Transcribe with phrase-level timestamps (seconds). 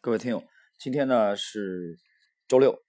[0.00, 0.44] 各位听友，
[0.78, 1.98] 今天呢是
[2.46, 2.84] 周六，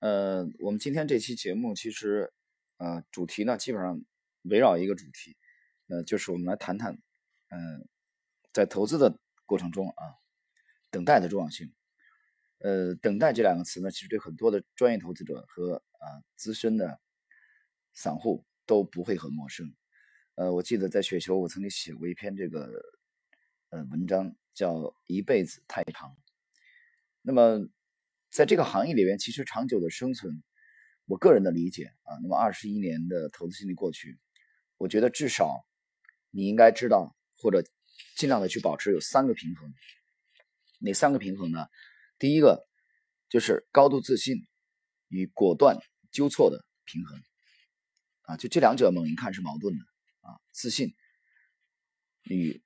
[0.00, 2.30] 呃，我们今天这期节目其实，
[2.76, 4.04] 呃，主题呢基本上
[4.42, 5.34] 围绕一个主题，
[5.88, 6.92] 呃，就是我们来谈谈，
[7.48, 7.88] 嗯，
[8.52, 10.20] 在投资的过程中啊，
[10.90, 11.72] 等待的重要性。
[12.58, 17.00] 呃，等待这两个词呢，其实对很多的专业投资者和啊资深的
[17.94, 19.74] 散户都不会很陌生。
[20.34, 22.70] 呃，我记得在雪球，我曾经写过一篇这个
[23.70, 24.74] 呃文章，叫
[25.06, 26.10] 《一辈子太长》。
[27.22, 27.68] 那么，
[28.30, 30.42] 在这个行业里边，其实长久的生存，
[31.06, 34.18] 我个人的理解啊，那么二十一年的投资经历过去，
[34.76, 35.64] 我觉得至少
[36.30, 37.62] 你应该知道，或者
[38.16, 39.72] 尽量的去保持有三个平衡。
[40.80, 41.68] 哪三个平衡呢？
[42.18, 42.66] 第一个
[43.28, 44.48] 就是高度自信
[45.06, 45.78] 与果断
[46.10, 47.22] 纠错的平衡
[48.22, 49.84] 啊，就这两者猛一看是矛盾的
[50.22, 50.92] 啊，自信
[52.24, 52.60] 与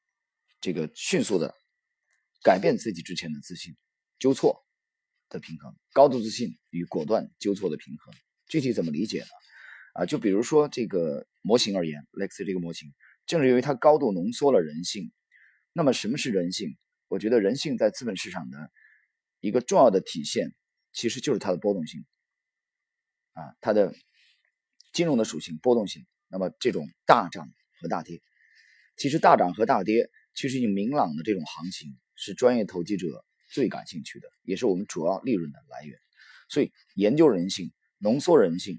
[0.63, 1.55] 这个迅速的
[2.43, 3.77] 改变自己之前的自信。
[4.19, 4.65] 纠错
[5.29, 8.15] 的平衡，高度自信与果断纠错的平衡，
[8.49, 9.27] 具体怎么理解呢？
[9.95, 12.93] 啊，就比如说这个模型而言，Lex 这个模型，
[13.27, 15.13] 正是由于它高度浓缩了人性。
[15.73, 16.77] 那么什么是人性？
[17.09, 18.71] 我觉得人性在资本市场的
[19.41, 20.55] 一个重要的体现，
[20.93, 22.05] 其实就是它的波动性。
[23.33, 23.95] 啊，它的
[24.93, 26.07] 金融的属性波动性。
[26.29, 27.47] 那么这种大涨
[27.81, 28.23] 和大跌，
[28.97, 33.26] 其实大涨和大跌，其实已经明朗的这种行情，是专业投机者。
[33.49, 35.99] 最感兴趣的，也是我们主要利润的来源，
[36.49, 38.79] 所以研究人性、浓缩人性。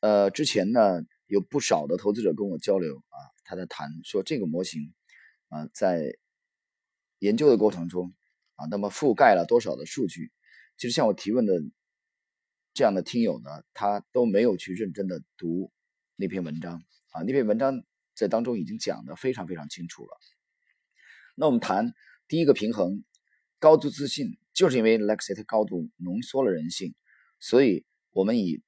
[0.00, 4.92] 呃，之前呢有不少的投资者跟我交流啊，他在谈说这个模型
[5.48, 6.18] 啊，在
[7.18, 8.12] 研究的过程中
[8.56, 10.32] 啊，那么覆盖了多少的数据？
[10.76, 11.62] 其实像我提问的
[12.74, 15.70] 这样的听友呢，他都没有去认真的读
[16.16, 20.18] 那篇文章啊，那篇文章在当中已经讲的非常非常清楚了。
[21.36, 21.94] 那我们谈。
[22.32, 23.04] 第一个平衡，
[23.58, 26.94] 高度自信，就是因为 Lexit 高度浓缩了人性，
[27.38, 28.62] 所以我们以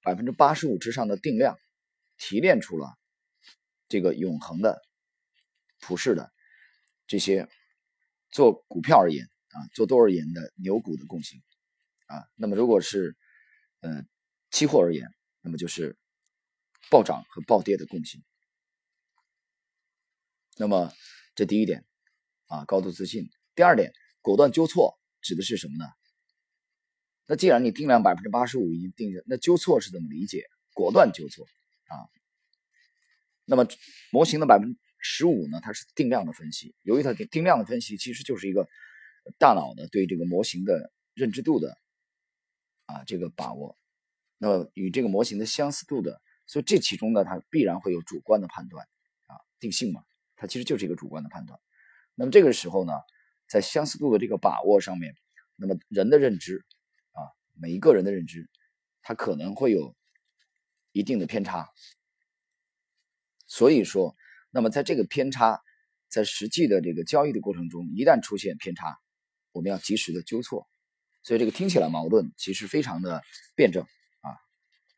[0.00, 1.58] 百分之八十五之上的定量
[2.18, 2.96] 提炼出了
[3.88, 4.80] 这个永恒的
[5.80, 6.30] 普世的
[7.08, 7.48] 这些
[8.30, 11.42] 做股票而言啊，做多而言的牛股的共性
[12.06, 12.28] 啊。
[12.36, 13.16] 那么如果是
[13.80, 14.04] 呃
[14.52, 15.98] 期货而言，那么就是
[16.88, 18.22] 暴涨和暴跌的共性。
[20.58, 20.92] 那么
[21.34, 21.84] 这第一点。
[22.50, 23.30] 啊，高度自信。
[23.54, 25.84] 第二点，果断纠错指的是什么呢？
[27.26, 30.42] 那既然你定量百分之八十五已经定下，那纠错是怎么理解？
[30.74, 31.46] 果断纠错
[31.86, 31.94] 啊。
[33.44, 33.66] 那么
[34.10, 35.60] 模型的百分之十五呢？
[35.62, 36.74] 它是定量的分析。
[36.82, 38.68] 由于它定量的分析，其实就是一个
[39.38, 41.78] 大脑的对这个模型的认知度的
[42.86, 43.78] 啊这个把握。
[44.38, 48.84] 那么与这个模型的相似度的，所以这其中呢，它必然会有主观的判断
[49.26, 50.02] 啊，定性嘛，
[50.34, 51.60] 它其实就是一个主观的判断。
[52.20, 52.92] 那么这个时候呢，
[53.48, 55.16] 在相似度的这个把握上面，
[55.56, 56.66] 那么人的认知
[57.12, 58.50] 啊，每一个人的认知，
[59.00, 59.96] 它可能会有
[60.92, 61.66] 一定的偏差。
[63.46, 64.14] 所以说，
[64.50, 65.62] 那么在这个偏差，
[66.10, 68.98] 在实际的这个交易的过程中，一旦出现偏差，
[69.52, 70.68] 我们要及时的纠错。
[71.22, 73.22] 所以这个听起来矛盾，其实非常的
[73.54, 73.82] 辩证
[74.20, 74.36] 啊。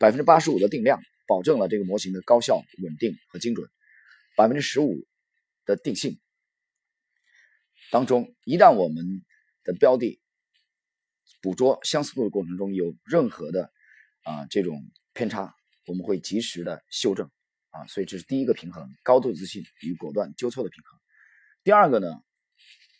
[0.00, 3.64] 百分之八十五的定量，保证了这个模型的高效、稳定和精准；
[4.36, 5.06] 百分之十五
[5.64, 6.18] 的定性。
[7.92, 9.22] 当中，一旦我们
[9.64, 10.18] 的标的
[11.42, 13.70] 捕捉相似度的过程中有任何的
[14.22, 14.82] 啊这种
[15.12, 15.54] 偏差，
[15.84, 17.30] 我们会及时的修正
[17.68, 20.98] 啊，所以这是第一个平衡，高度自信与果断纠错的平衡。
[21.64, 22.08] 第二个呢，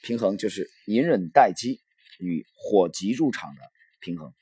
[0.03, 1.81] 平衡就是隐忍待机
[2.19, 3.63] 与火急入场的
[3.99, 4.35] 平衡。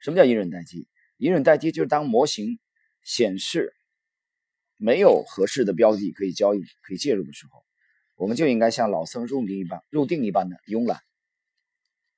[0.00, 0.88] 什么叫隐忍待机？
[1.18, 2.58] 隐忍待机就是当模型
[3.04, 3.72] 显示
[4.78, 7.64] 没有合适的标的可以交易、可以介入的时候。
[8.16, 10.96] 我们就应该像老僧入定一般，入定一般的慵懒，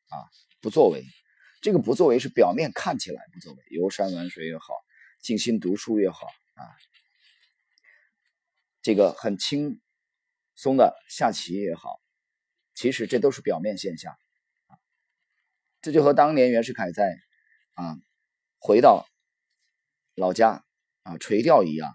[0.09, 0.25] 啊，
[0.61, 1.05] 不作为。
[1.61, 4.75] 这个不作为是表面看起来不作为，游山玩水也好，
[5.21, 6.63] 静心读书也好，啊，
[8.81, 9.81] 这个很轻
[10.55, 12.01] 松的下棋也好，
[12.75, 14.17] 其实这都是表面现象。
[15.81, 17.17] 这就和当年袁世凯在
[17.75, 17.97] 啊
[18.61, 19.07] 回到
[20.15, 20.65] 老家
[21.03, 21.93] 啊垂钓一样，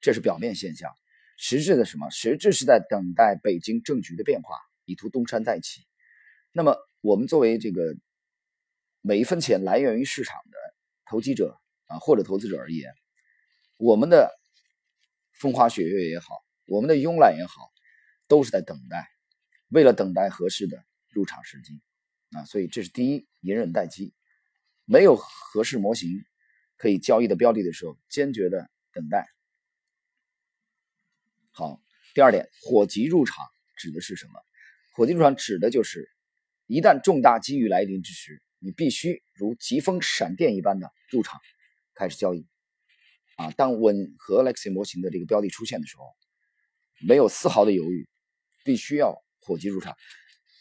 [0.00, 0.92] 这是表面现象。
[1.36, 2.10] 实质的什么？
[2.10, 5.82] 实质是在等待北京政局的变化，以图东山再起。
[6.52, 7.96] 那么，我们作为这个
[9.00, 10.58] 每一分钱来源于市场的
[11.04, 12.92] 投机者啊，或者投资者而言，
[13.76, 14.30] 我们的
[15.32, 17.70] 风花雪月也好，我们的慵懒也好，
[18.28, 19.08] 都是在等待，
[19.68, 21.80] 为了等待合适的入场时机
[22.30, 22.44] 啊。
[22.44, 24.14] 所以，这是第一，隐忍待机。
[24.86, 26.10] 没有合适模型
[26.76, 29.33] 可以交易的标的的时候，坚决的等待。
[31.56, 31.80] 好，
[32.14, 33.46] 第二点，火急入场
[33.76, 34.32] 指的是什么？
[34.92, 36.10] 火急入场指的就是
[36.66, 41.40] 一旦重大机遇来临之时，你必须如疾风闪电一般的入场
[41.94, 42.44] 开始交易。
[43.36, 46.02] 啊，当吻合 Lexi 模型的这个标的出现的时候，
[47.06, 48.08] 没有丝毫的犹豫，
[48.64, 49.94] 必须要火急入场。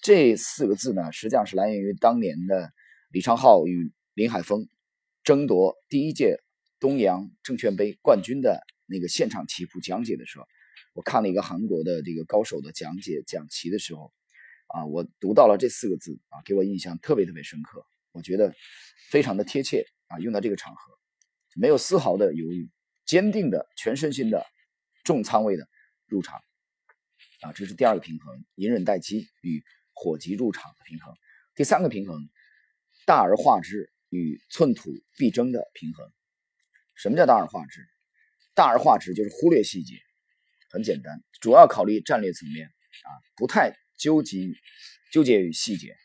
[0.03, 2.71] 这四个字呢，实际上是来源于当年的
[3.09, 4.67] 李昌镐与林海峰
[5.23, 6.37] 争夺第一届
[6.79, 10.45] 东阳证券杯冠军的那个现场棋谱讲解的时候，
[10.93, 14.13] 我看了一个韩国的这个高手的讲解讲棋的时候，
[14.67, 18.53] 啊，我读到了这四个字啊，给我印象特别特别深刻，我觉得
[19.09, 20.99] 非常的贴切啊，用到这个场合。
[21.55, 22.69] 没有丝毫的犹豫，
[23.05, 24.45] 坚定的全身心的
[25.03, 25.67] 重仓位的
[26.07, 26.41] 入场
[27.41, 29.63] 啊，这是第二个平衡，隐忍待机与
[29.93, 31.13] 火急入场的平衡。
[31.55, 32.27] 第三个平衡，
[33.05, 36.11] 大而化之与寸土必争的平衡。
[36.95, 37.87] 什么叫大而化之？
[38.55, 39.95] 大而化之就是忽略细节，
[40.73, 44.39] 很简单，主要考虑战略层面啊，不太纠结
[45.11, 45.95] 纠结于细节。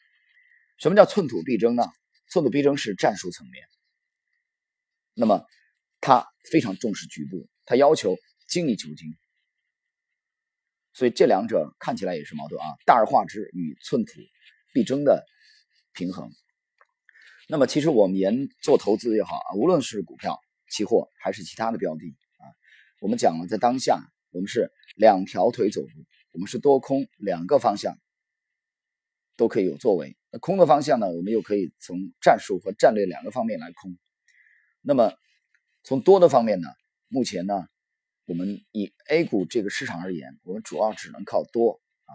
[0.77, 1.85] 什么叫寸土必争呢？
[2.31, 3.65] 寸土必争是战术层面。
[5.15, 5.47] 那么，
[6.03, 9.17] 他非常重视局部，他要求精益求精，
[10.93, 12.77] 所以这两者看起来也是矛盾啊。
[12.85, 14.13] 大而化之与寸土
[14.75, 15.25] 必争的
[15.95, 16.31] 平衡。
[17.49, 20.39] 那么，其实我们研做投资也好啊，无论是股票、
[20.71, 22.45] 期货还是其他的标的啊，
[23.01, 23.99] 我们讲了，在当下
[24.31, 25.89] 我们是两条腿走路，
[26.33, 27.99] 我们是多空两个方向
[29.37, 30.17] 都可以有作为。
[30.31, 33.97] 那空的方向呢，我们又可以从战术和战略两个方面来空。
[34.83, 35.13] 那么，
[35.83, 36.69] 从多的方面呢，
[37.09, 37.67] 目前呢，
[38.27, 42.13] 我们以 A 股这个市场而言，我们主要只能靠多啊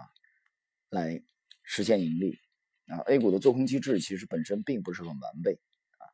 [0.90, 1.20] 来
[1.64, 2.38] 实现盈利
[2.86, 2.98] 啊。
[3.06, 5.54] A 股的做空机制其实本身并不是很完备
[5.98, 6.06] 啊。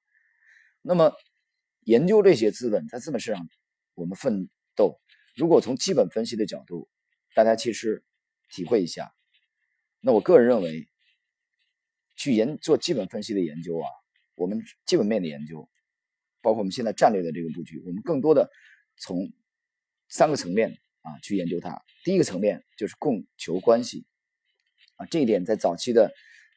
[0.81, 1.13] 那么，
[1.81, 3.47] 研究这些资本在资本市场
[3.95, 4.99] 我们奋斗，
[5.41, 6.87] 如果从基本分析的角度，
[7.35, 8.05] 大家其实
[8.51, 9.15] 体会一下，
[10.01, 10.87] 那我个人认为，
[12.15, 13.89] 去研做基本分析的研究啊，
[14.35, 15.67] 我们基本面的研究。
[16.43, 18.51] 包括我们现在战略的这个布局，我们更多的
[18.99, 19.31] 从
[20.09, 21.83] 三个层面啊去研究它。
[22.05, 24.07] 第一个层面就是供求关系
[24.97, 26.13] 啊，这一点在早期的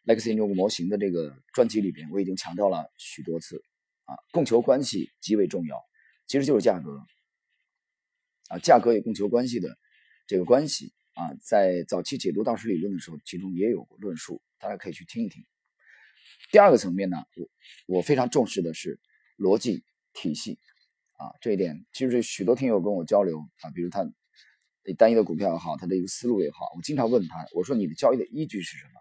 [0.06, 3.62] Lex 研究模型的这个专辑里边，我已经强调了许多次
[4.06, 4.16] 啊。
[4.32, 5.78] 供求关系极为重要，
[6.28, 6.98] 其实就是价格
[8.50, 9.78] 啊，价格与供求关系的
[10.28, 15.46] 这个关系啊，在早期解读道氏理论的时候，其中也有过论述，大家可以去听一听。
[16.52, 19.00] 第二个层面呢，我我非常重视的是。
[19.36, 20.60] 逻辑体系
[21.14, 24.08] 啊，这一点其实许多听友跟我交流啊，比如他
[24.96, 28.92] 单一的股票也好，他的一个思路也好，我经常问他，我说你的交易的依据是什么？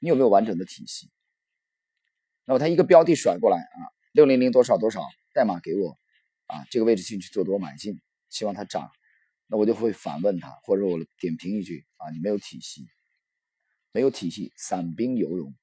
[0.00, 1.08] 你有没有完整的体系？
[2.46, 3.78] 那么他一个标的甩过来啊，
[4.12, 5.96] 六零零多少多少代码给我
[6.46, 8.00] 啊，这个位置进去做多买进，
[8.36, 8.90] 希望它涨，
[9.46, 12.86] 那我就会反问他，或者我点评一句啊，你没有体系，
[13.92, 15.54] 没有体系，散兵游勇，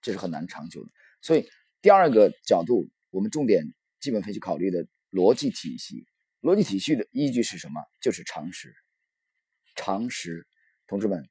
[0.00, 0.90] 这是很难长久的。
[1.20, 1.48] 所以
[1.80, 2.90] 第二个角度。
[3.14, 3.62] 我们重点
[4.00, 6.06] 基本分析考虑的逻辑体系，
[6.40, 7.78] 逻辑体系的依据是什么？
[8.00, 8.74] 就是常识。
[9.76, 10.46] 常识，
[10.86, 11.28] 同志们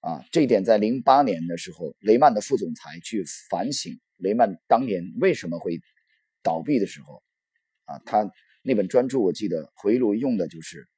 [0.00, 5.80] 啊，这一点在零八年的时候，雷曼的副总裁去反省雷曼当年为什么会
[6.42, 7.22] 倒闭的时候，
[7.84, 8.28] 啊，他
[8.66, 10.88] 那本专著我记得回忆录用的就是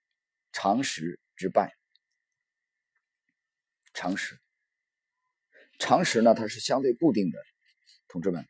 [0.53, 1.75] 常识之败。
[3.93, 4.41] 常识，
[5.79, 7.39] 常识呢，它是相对固定的，
[8.09, 8.49] 同志们。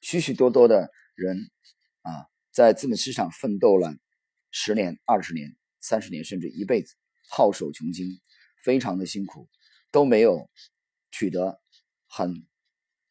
[0.00, 1.50] 许许多多的人
[2.00, 3.94] 啊，在资本市场奋斗了
[4.50, 6.94] 十年、二十年、三十年，甚至一辈子，
[7.28, 8.18] 耗手穷经，
[8.62, 9.46] 非常的辛苦，
[9.90, 10.48] 都没有
[11.10, 11.60] 取得
[12.06, 12.46] 很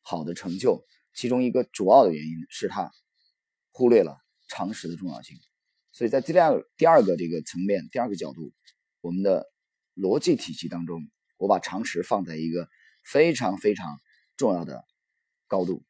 [0.01, 0.83] 好的成就。
[1.13, 2.91] 其中一个主要的原因是他
[3.69, 4.22] 忽略了
[4.53, 5.35] 常识的重要性。
[5.91, 8.53] 所以在第二第二个这个层面、第二个角度，
[9.01, 9.47] 我们的
[9.95, 11.01] 逻辑体系当中，
[11.37, 12.69] 我把常识放在一个
[13.03, 13.99] 非常非常
[14.37, 14.85] 重要的
[15.47, 15.83] 高度。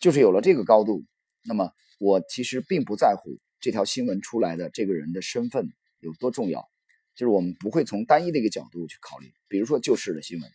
[0.00, 1.04] 就是有了这个高度，
[1.44, 5.68] 那么我其实并不在乎这条新闻出来的这个人的身份
[6.00, 6.68] 有多重要，
[7.14, 9.32] 就是我们不会从单一的一个角度去考虑。
[9.48, 10.50] 比如说旧事的新闻，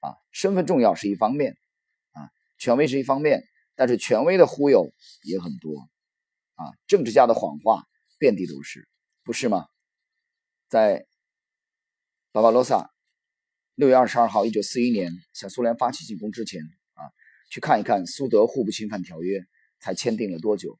[0.00, 1.56] 啊，身份重要是一方面，
[2.12, 3.42] 啊，权威是一方面，
[3.74, 4.92] 但是权威的忽悠
[5.24, 5.88] 也很多，
[6.60, 7.88] 啊，政治家的谎话
[8.18, 8.86] 遍地都是，
[9.24, 9.66] 不是吗？
[10.68, 11.06] 在
[12.32, 12.92] 巴巴罗萨
[13.76, 16.60] 六月二十二号，一九四一年向苏联发起进攻之前
[16.92, 17.08] 啊。
[17.48, 19.44] 去看一看苏德互不侵犯条约
[19.80, 20.78] 才签订了多久？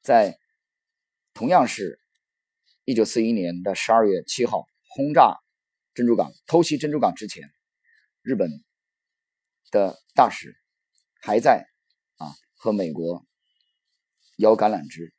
[0.00, 0.38] 在
[1.34, 2.00] 同样是
[2.84, 5.36] 一九四一年的十二月七号轰炸
[5.94, 7.44] 珍珠港、偷袭珍珠港之前，
[8.22, 8.50] 日本
[9.70, 10.56] 的大使
[11.20, 11.68] 还在
[12.16, 13.24] 啊和美国
[14.38, 15.14] 摇橄榄枝，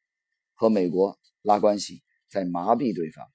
[0.53, 3.25] 和美国拉关系，在麻痹对方。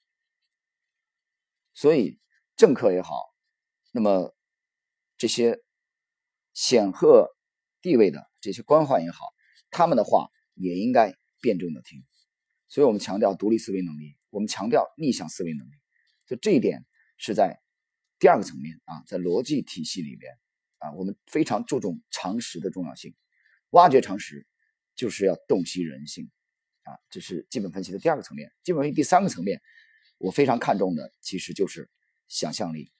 [1.73, 2.21] 所以
[2.57, 3.33] 政客也好，
[3.91, 4.37] 那么。
[5.17, 5.61] 这些
[6.53, 7.31] 显赫
[7.81, 9.33] 地位的这些官宦也好，
[9.71, 12.05] 他们的话也应该辩证的听。
[12.69, 15.73] 所以我们强调独立思维能力，我们强调逆向思维能力。
[16.27, 16.85] 就这一点
[17.17, 17.63] 是在
[18.19, 20.37] 第二个层面啊，在逻辑体系里边
[20.79, 23.15] 啊，我们非常注重常识的重要性，
[23.71, 24.47] 挖掘常识
[24.95, 26.31] 就是要洞悉人性
[26.83, 28.53] 啊，这是基本分析的第二个层面。
[28.63, 29.61] 基本分析第三个层面，
[30.19, 31.91] 我非常看重的其实就是
[32.29, 32.91] 想象力，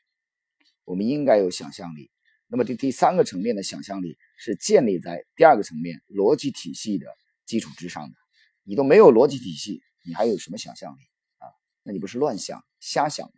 [0.85, 2.11] 我们应该有想象力。
[2.47, 7.07] 那么这第三个层面的想象力是建立在第二个层面逻辑体系的
[7.47, 8.17] 基础之上的。
[8.63, 11.01] 你都没有逻辑体系，你还有什么想象力
[11.39, 11.49] 啊？
[11.83, 13.35] 那你不是乱想、瞎想吗？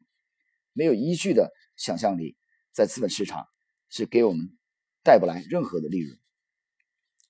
[0.73, 2.37] 没有依据的想象力，
[2.73, 3.47] 在资本市场
[3.89, 4.57] 是给我们
[5.03, 6.19] 带不来任何的利润。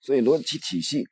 [0.00, 1.06] 所以，逻辑体系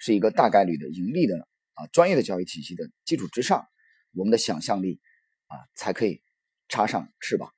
[0.00, 3.68] 是一个大概率的盈利的啊专业的交易体系的基础之上，
[4.14, 5.00] 我们的想象力
[5.46, 6.20] 啊才可以
[6.68, 7.54] 插上翅膀，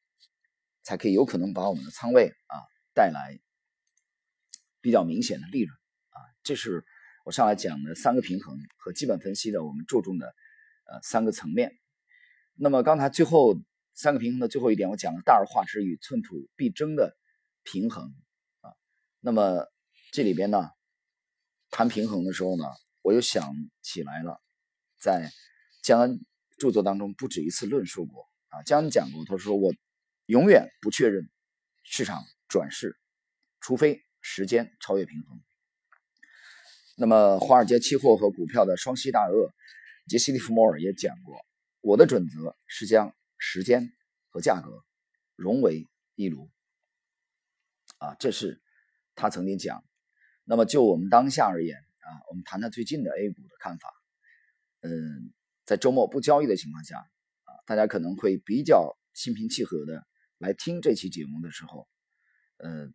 [0.82, 2.60] 才可以有可能把我们的仓位啊
[2.92, 3.40] 带来
[4.82, 5.74] 比较明显的利润
[6.10, 6.20] 啊。
[6.42, 6.84] 这是。
[7.24, 10.34] 我上来讲的三个平衡和基本分析的，我们注重的
[10.86, 11.78] 呃三个层面。
[12.54, 13.54] 那么刚才最后
[13.94, 17.16] 三个平衡的最后一点，我讲了大而化之与寸土必争的
[17.62, 18.12] 平衡
[18.60, 18.74] 啊。
[19.20, 19.68] 那么
[20.10, 20.68] 这里边呢，
[21.72, 22.64] 谈平衡的时候呢，
[23.00, 23.50] 我又想
[23.80, 24.42] 起来了，
[25.00, 25.32] 在
[25.82, 26.20] 江恩
[26.58, 28.62] 著作当中不止一次论述过啊。
[28.62, 29.72] 江恩讲过，他说我
[30.26, 31.30] 永远不确认
[31.82, 32.98] 市场转势，
[33.58, 35.40] 除非时间超越平衡。
[36.94, 39.50] 那么，华尔街期货和股票的双栖大鳄
[40.06, 41.40] 杰西·利弗莫尔也讲过，
[41.80, 43.94] 我的准则是将时间
[44.28, 44.84] 和价格
[45.36, 46.50] 融为一炉。
[47.96, 48.60] 啊，这是
[49.14, 49.82] 他曾经讲。
[50.44, 53.88] 那么，就我们当下而言啊，我们谈谈最近的 A 股的看法。
[54.80, 55.32] 嗯，
[55.64, 60.06] 在周末不交易的情况下啊，大家可能会比较心平气和的
[60.38, 61.86] 来听这期节目的时候，
[62.58, 62.88] 呃，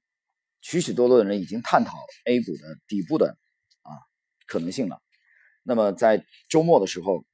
[0.61, 3.37] 许许多多的人已经探讨 A 股的底部的
[3.83, 3.91] 啊。
[4.45, 5.01] 可能性了。
[5.63, 7.25] 那么在周末的时候，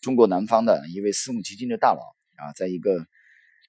[0.00, 3.06] 中国南方的一位私募基金的大佬啊，在一个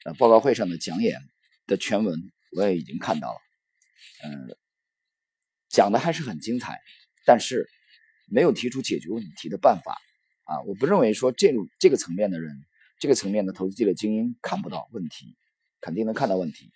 [0.06, 1.20] 呃报告会上的讲演
[1.68, 2.18] 的全文，
[2.56, 3.40] 我也已经看到了。
[4.24, 4.58] 嗯，
[5.76, 6.80] 讲的还是很精彩，
[7.26, 7.68] 但是
[8.30, 9.98] 没有提出解决问题的办法
[10.46, 10.62] 啊。
[10.62, 12.56] 我不认为说这这个层面的人，
[12.98, 15.36] 这个层面的投资界的精英看不到问题，
[15.82, 16.72] 肯定能看到问题。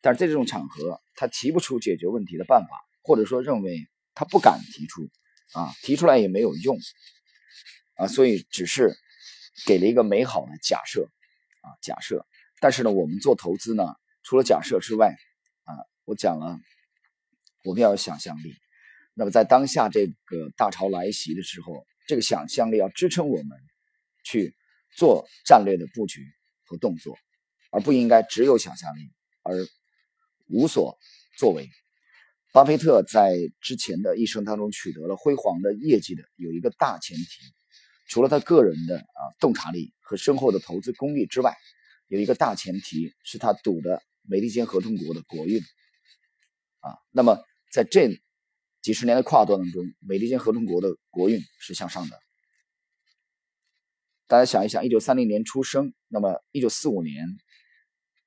[0.00, 5.10] 但是在这种场合，他提不出解决问题的办法，或者说认为他不敢提出。
[5.52, 6.76] 啊，提出来也没有用，
[7.94, 8.96] 啊，所以只是
[9.66, 11.04] 给了一个美好的假设，
[11.60, 12.26] 啊，假设。
[12.60, 13.84] 但是呢，我们做投资呢，
[14.24, 15.14] 除了假设之外，
[15.64, 15.70] 啊，
[16.06, 16.58] 我讲了，
[17.64, 18.54] 我们要有想象力。
[19.14, 23.58] 那么在当下这个大潮来袭的时候，这个想象力要支撑我们
[24.24, 24.54] 去
[24.96, 26.20] 做战略的布局
[26.64, 27.16] 和动作，
[27.70, 29.10] 而不应该只有想象力
[29.42, 29.66] 而
[30.48, 30.98] 无所
[31.38, 31.68] 作为。
[32.52, 37.24] 巴菲特在之前的一生当中取得了辉煌的业绩的，有一个大前提，
[38.08, 41.56] 除了他个人的啊洞察力和深厚的投资功力之外，
[42.08, 45.60] 有一个大前提是他赌的美利坚合众国的国运
[46.78, 46.94] 啊。
[47.10, 47.42] 那么
[47.74, 48.22] 在这
[48.82, 52.20] 几十年的跨度当中，美利坚合众国的国运是向上的。
[54.28, 57.26] 大家想一想，一九三零年出生，那么一九四五年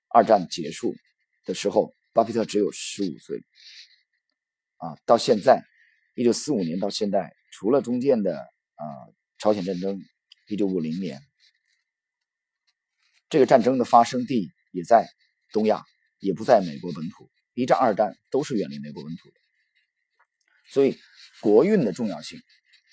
[0.10, 0.94] 二战结束
[1.46, 3.42] 的时候，巴菲特只有十五岁。
[4.76, 5.64] 啊，到现在，
[6.14, 8.84] 一九四五年到现在，除了中间的啊
[9.38, 9.98] 朝鲜战争，
[10.50, 11.22] 一九五零年，
[13.30, 15.08] 这个战争的发生地也在
[15.54, 15.86] 东亚，
[16.20, 17.32] 也不在美国本土。
[17.58, 19.36] 一战、二战都是远离美国本土的，
[20.70, 20.96] 所以
[21.42, 22.40] 国运的重要性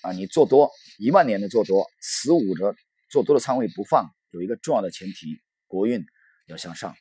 [0.01, 2.75] 啊，你做多一万年的做多，死捂着
[3.07, 6.03] 做多的仓位不放，有一个重要的前提，国运
[6.47, 6.95] 要向上，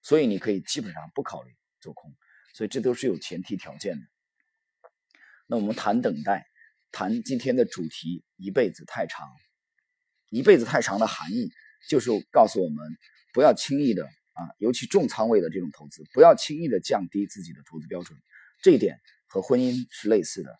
[0.00, 2.14] 所以你可以基本上不考虑做空。
[2.54, 4.06] 所以这都是有前提条件的。
[5.48, 6.46] 那我们谈等待，
[6.92, 9.28] 谈今天的主题“一辈子太长”。
[10.30, 11.50] 一辈子太长的含义
[11.88, 12.96] 就是告诉我们，
[13.32, 18.18] 不要轻易的啊，尤其重仓位的这种投资，不要轻易的降低自己的投资标准。
[18.62, 20.50] 这一点和婚姻是类似的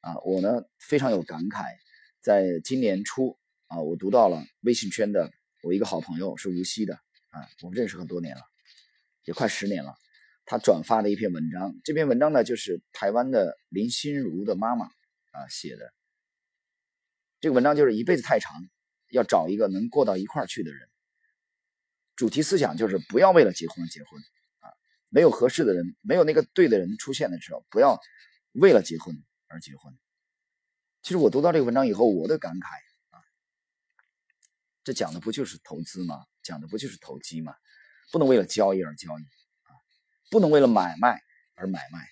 [0.00, 0.16] 啊。
[0.24, 1.76] 我呢非常有感慨，
[2.20, 5.30] 在今年初啊，我读到了微信圈的
[5.62, 6.94] 我一个好朋友是无锡的
[7.30, 8.42] 啊，我们认识很多年了，
[9.24, 9.94] 也快十年了。
[10.44, 15.92] 他转发了一篇文章，这篇文章呢就是台湾的林心如的妈妈啊写的。
[17.40, 18.54] 这个文章就是一辈子太长，
[19.10, 20.88] 要找一个能过到一块儿去的人。
[22.16, 24.20] 主题思想就是不要为了结婚结婚
[24.60, 24.72] 啊，
[25.10, 28.00] 没有合适的人，没有那个对的人出现的时候，不要
[28.52, 29.96] 为了结婚而结婚。
[31.02, 32.66] 其实我读到这个文章以后，我的感慨
[33.10, 33.20] 啊，
[34.82, 36.24] 这讲的不就是投资吗？
[36.42, 37.54] 讲的不就是投机吗？
[38.10, 39.22] 不能为了交易而交易。
[39.22, 39.28] 啊
[40.28, 41.22] 不能为了买卖
[41.54, 42.08] 而买卖。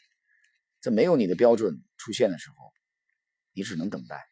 [0.81, 2.73] 在没有你的标准出现的时候，
[3.53, 4.29] 你只能等待。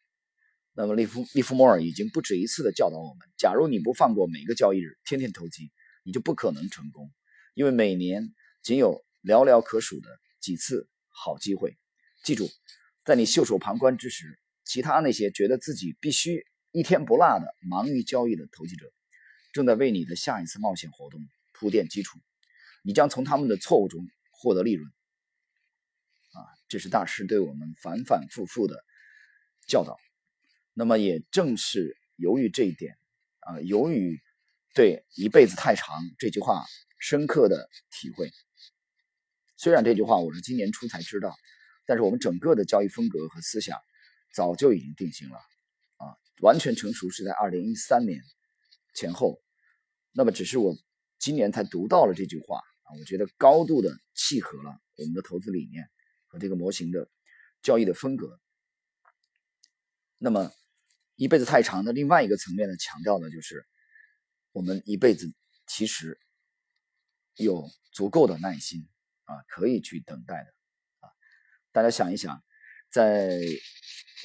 [0.75, 5.71] 那么利弗利弗莫尔已经不止一次的教导我们：，假如你不放过每个交易日，天天投机，
[6.03, 7.11] 你就不可能成功，
[7.53, 11.77] 因为每年仅有寥寥可数的几次好机会。
[12.23, 12.49] 记住，
[13.05, 18.91] 在你袖手旁观之时，其他那些觉得自己必须一天不落的忙于交易的投机者，
[19.51, 22.17] 正在为你的下一次冒险活动铺垫基础。
[22.81, 24.89] 你将从他们的错误中获得利润。
[26.31, 28.83] 啊，这是大师对我们反反复复的
[29.67, 29.99] 教导。
[30.75, 32.97] 那么也正是由于这一点，
[33.41, 34.19] 啊，由于
[34.73, 36.65] 对“一辈子太长”这句话
[36.97, 38.31] 深刻的体会，
[39.55, 41.35] 虽然这句话我是今年初才知道，
[41.85, 43.79] 但是我们整个的交易风格和思想
[44.33, 45.37] 早就已经定型了，
[45.97, 48.19] 啊，完全成熟是在二零一三年
[48.95, 49.39] 前后。
[50.11, 50.75] 那么只是我
[51.19, 55.87] 今年才读到了这句话，啊，我觉得高度的契合了我们的投资理念
[56.25, 57.07] 和这个模型的
[57.61, 58.39] 交易的风格。
[60.17, 60.51] 那么。
[61.23, 63.63] 一辈子太长的另外一个层面的强调呢，就是
[64.51, 65.25] 我们一辈子
[65.65, 66.19] 其实
[67.37, 68.85] 有足够的耐心
[69.23, 70.53] 啊，可以去等待的
[70.99, 71.07] 啊。
[71.71, 72.43] 大家想一想，
[72.91, 73.39] 在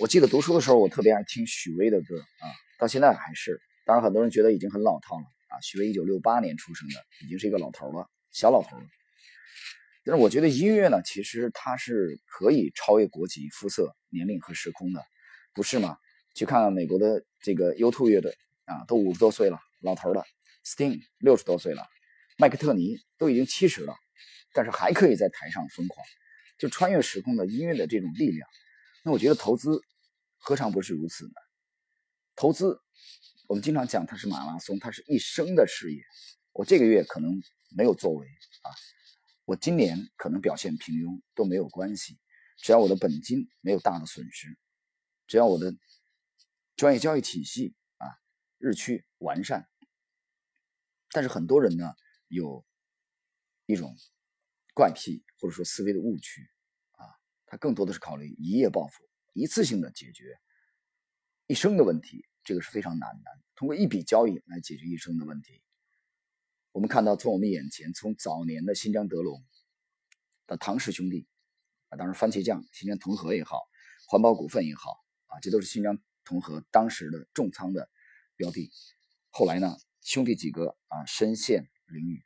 [0.01, 2.51] 我记得读书的时候，我特别爱听许巍的歌啊，
[2.81, 3.61] 到现在还是。
[3.85, 5.61] 当然，很多人觉得已经很老套了啊。
[5.63, 8.85] 许巍一九六八年出生的，已经是一个老头了，小老头了。
[10.03, 15.01] 但是我觉得音乐呢，其实它是可以超越国籍、肤色、年龄和时空的，
[15.55, 15.97] 不是吗？
[16.39, 18.33] 去看美国的这个 U2 乐队
[18.67, 20.23] 啊，都五十多岁了，老头了。
[20.65, 21.85] Sting 六十多岁了，
[22.37, 23.97] 麦克特尼都已经七十了，
[24.53, 26.07] 但是还可以在台上疯狂，
[26.57, 28.49] 就穿越时空的音乐的这种力量。
[29.03, 29.83] 那我觉得投资
[30.37, 31.33] 何尝不是如此呢？
[32.37, 32.81] 投资
[33.49, 36.01] 我们经常讲它是马拉松，它是一生的事业。
[36.53, 37.43] 我这个月可能
[37.77, 38.29] 没有作为
[38.63, 38.71] 啊，
[39.45, 42.17] 我今年可能表现平庸都没有关系，
[42.59, 44.57] 只要我的本金没有大的损失，
[45.27, 45.75] 只要我的。
[46.79, 48.07] 专业交易体系啊，
[48.59, 49.69] 日趋完善。
[51.11, 51.93] 但是很多人呢，
[52.29, 52.65] 有
[53.67, 53.97] 一种
[54.75, 56.49] 怪癖或者说思维的误区
[56.93, 57.03] 啊，
[57.47, 60.39] 他更多的是考虑一夜暴富，一次性的解决
[61.49, 63.25] 一生的问题，这个是非常难的。
[63.57, 65.61] 通过一笔交易来解决一生的问题，
[66.71, 69.45] 我们看到从我们眼前，从早年的新疆德龙
[70.47, 71.27] 到唐氏兄弟
[71.89, 73.69] 啊，当然番茄酱、新疆同和也好，
[74.07, 74.93] 环保股份也好
[75.27, 76.01] 啊，这都是新疆。
[76.29, 77.89] 同和当时的重仓的
[78.37, 78.71] 标的，
[79.31, 82.23] 后来呢，兄弟几个啊深陷囹圄，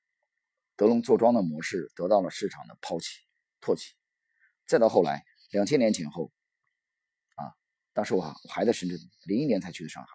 [0.74, 3.20] 德龙坐庄的模式得到了市场的抛弃
[3.60, 3.94] 唾弃，
[4.66, 6.32] 再到后来两千年前后，
[7.36, 7.54] 啊，
[7.92, 10.10] 当时我还在深圳，零一年才去的上海，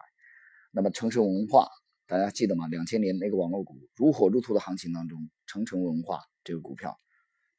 [0.70, 1.66] 那么成城文化
[2.06, 2.68] 大家记得吗？
[2.68, 7.00] 两千年那个网络股如火如荼的行情当中，成城文化这个股票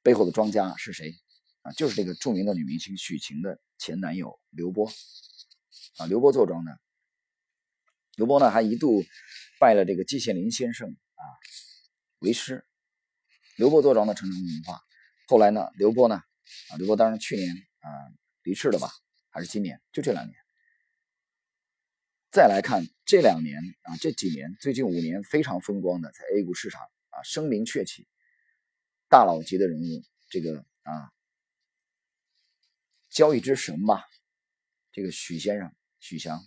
[0.04, 1.16] 背后的庄家是谁
[1.64, 1.72] 啊？
[1.72, 4.92] 就是这个著名的女明星许晴的前男友刘波。
[6.00, 6.80] 啊，刘波坐庄的，
[8.16, 9.04] 刘波呢还一度
[9.60, 11.24] 拜了这个季羡林先生啊
[12.20, 12.66] 为师。
[13.58, 14.82] 刘波坐庄的成城文化，
[15.28, 17.90] 后来呢，刘波呢啊，刘波当然去年啊
[18.44, 18.90] 离世了吧，
[19.30, 19.82] 还是今年？
[19.92, 20.34] 就这两年。
[22.32, 28.08] 再来看这两年啊，这几年最近五年非常风光的，在 A 股市场啊声名鹊起，
[29.10, 31.12] 大佬级的人物，这个啊
[33.10, 34.08] 交易之神吧，
[34.94, 35.76] 这个许先生。
[36.00, 36.44] 许翔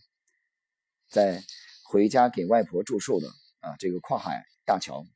[1.09, 1.45] 在
[1.85, 3.29] 回家给外婆祝寿的
[3.61, 5.07] 啊，这个跨海大桥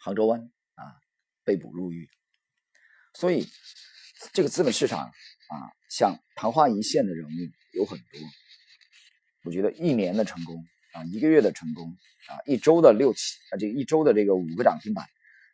[0.00, 0.84] 杭州湾啊
[1.44, 2.10] 被捕入狱，
[3.14, 3.48] 所以
[4.32, 7.30] 这个资本市场啊，像昙花一现的人物
[7.72, 8.20] 有很多。
[9.44, 11.96] 我觉得一年的成功啊，一个月的成功
[12.28, 15.08] 啊，一周的六七啊，这一周的这个五个涨停板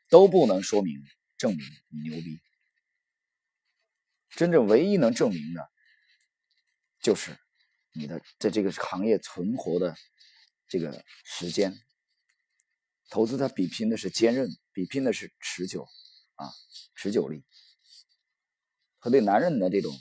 [0.08, 1.00] 都不能说明
[1.36, 2.40] 证明你牛逼。
[4.30, 5.70] 真正唯一能证明的。
[7.06, 7.38] 就是
[7.92, 9.94] 你的在这个行业存活的
[10.66, 11.78] 这个时间，
[13.08, 15.86] 投资它比拼的是坚韧，比拼的是持久
[16.34, 16.50] 啊，
[16.96, 17.44] 持久力
[18.98, 19.96] 和对男人的这种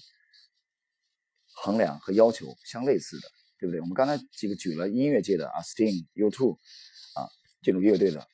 [1.54, 3.80] 衡量和要求相类似的，对不对？
[3.82, 6.58] 我们刚才这个举了音乐界的啊，Sting、U2
[7.14, 7.30] 啊
[7.62, 8.28] 这种乐队的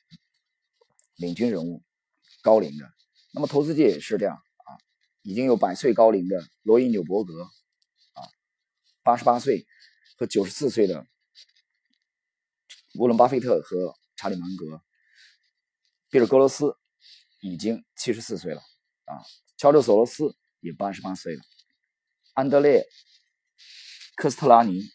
[1.16, 1.82] 领军人物，
[2.40, 2.90] 高龄的，
[3.34, 4.80] 那么投资界也是这样啊，
[5.20, 7.50] 已经有百岁高龄的罗伊纽伯格。
[9.02, 9.66] 八十八岁
[10.16, 11.06] 和九十四岁的
[12.94, 14.80] 沃伦·巴菲特和查理·芒格，
[16.08, 16.76] 比尔·格罗斯
[17.40, 18.60] 已经七十四岁了
[19.06, 19.18] 啊，
[19.56, 21.42] 乔治·索罗斯也八十八岁了，
[22.34, 22.80] 安德烈·
[24.14, 24.88] 科斯特拉尼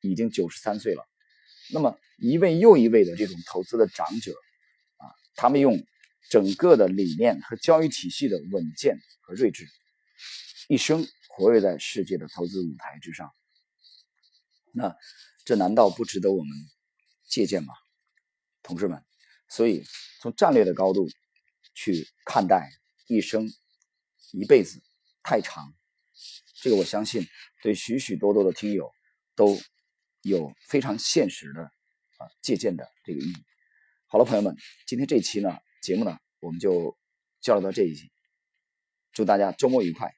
[0.00, 1.06] 已经九十三岁了。
[1.72, 4.32] 那么一位又一位的这种投资的长者
[4.96, 5.86] 啊，他们用
[6.30, 9.68] 整个的理念和交易体系的稳健和睿智，
[10.68, 13.32] 一生活跃在世界的投资舞台之上。
[14.72, 14.96] 那
[15.44, 16.56] 这难道不值得我们
[17.28, 17.74] 借鉴吗，
[18.62, 19.04] 同志们？
[19.48, 19.84] 所以
[20.20, 21.06] 从战略的高度
[21.74, 22.70] 去看待
[23.06, 23.52] 一生、
[24.32, 24.82] 一辈子
[25.22, 25.74] 太长，
[26.62, 27.26] 这个我相信
[27.62, 28.90] 对许许多多的听友
[29.34, 29.58] 都
[30.22, 33.34] 有非常现实的啊借鉴的这个意义。
[34.06, 34.56] 好了，朋友们，
[34.86, 36.96] 今天这期呢节目呢我们就
[37.40, 38.10] 交流到这一期，
[39.12, 40.14] 祝大家周末愉快，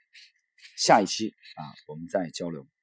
[0.76, 2.73] 下一期啊我们再交流。